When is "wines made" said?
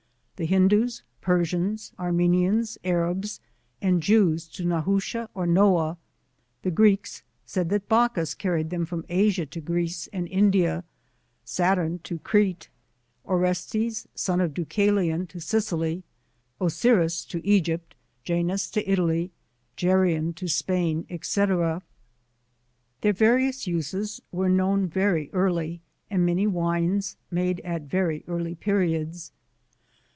26.47-27.59